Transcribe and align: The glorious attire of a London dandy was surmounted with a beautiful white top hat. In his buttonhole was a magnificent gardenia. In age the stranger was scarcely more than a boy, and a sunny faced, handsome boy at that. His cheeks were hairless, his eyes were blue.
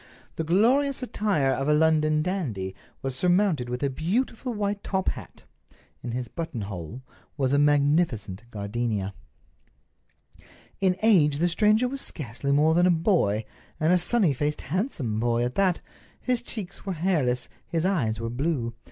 The 0.35 0.43
glorious 0.43 1.03
attire 1.03 1.51
of 1.51 1.67
a 1.69 1.75
London 1.75 2.23
dandy 2.23 2.73
was 3.03 3.15
surmounted 3.15 3.69
with 3.69 3.83
a 3.83 3.89
beautiful 3.91 4.51
white 4.51 4.83
top 4.83 5.09
hat. 5.09 5.43
In 6.01 6.11
his 6.11 6.27
buttonhole 6.27 7.03
was 7.37 7.53
a 7.53 7.59
magnificent 7.59 8.43
gardenia. 8.49 9.13
In 10.79 10.97
age 11.03 11.37
the 11.37 11.47
stranger 11.47 11.87
was 11.87 12.01
scarcely 12.01 12.51
more 12.51 12.73
than 12.73 12.87
a 12.87 12.89
boy, 12.89 13.45
and 13.79 13.93
a 13.93 13.99
sunny 13.99 14.33
faced, 14.33 14.61
handsome 14.61 15.19
boy 15.19 15.43
at 15.43 15.53
that. 15.53 15.81
His 16.19 16.41
cheeks 16.41 16.83
were 16.83 16.93
hairless, 16.93 17.47
his 17.67 17.85
eyes 17.85 18.19
were 18.19 18.31
blue. 18.31 18.73